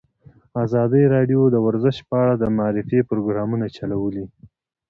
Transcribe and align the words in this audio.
ازادي 0.63 1.03
راډیو 1.15 1.41
د 1.49 1.55
ورزش 1.65 1.97
په 2.09 2.15
اړه 2.23 2.33
د 2.37 2.43
معارفې 2.57 2.99
پروګرامونه 3.09 3.65
چلولي. 3.75 4.25